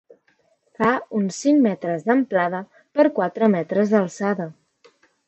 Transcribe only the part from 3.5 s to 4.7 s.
metres d'alçada.